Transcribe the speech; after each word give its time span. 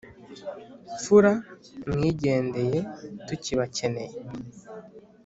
mfura 0.95 1.31
mwigendeye 1.91 2.79
tukibacyeneye 3.27 4.15